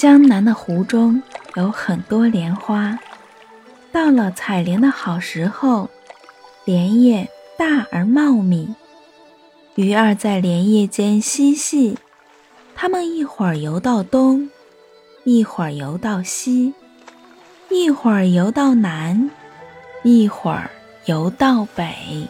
[0.00, 1.22] 江南的湖中
[1.56, 2.98] 有很多莲花，
[3.92, 5.90] 到了采莲的好时候，
[6.64, 7.28] 莲叶
[7.58, 8.74] 大而茂密，
[9.74, 11.98] 鱼儿在莲叶间嬉戏。
[12.74, 14.48] 它们一会儿游到东，
[15.24, 16.72] 一会儿游到西，
[17.68, 19.30] 一会儿游到南，
[20.02, 20.70] 一会儿
[21.04, 22.26] 游到北。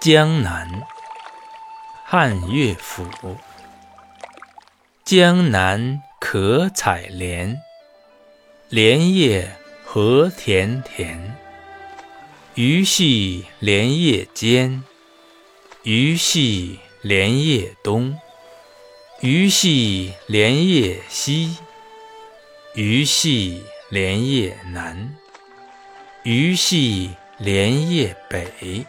[0.00, 0.66] 江南。
[2.10, 3.06] 汉乐府。
[5.04, 7.60] 江南可采莲，
[8.70, 11.36] 莲叶何田田。
[12.54, 14.82] 鱼戏莲叶间，
[15.82, 18.18] 鱼戏莲叶东。
[19.20, 21.58] 鱼戏莲叶西，
[22.74, 25.14] 鱼戏莲叶南。
[26.22, 28.86] 鱼戏莲叶北。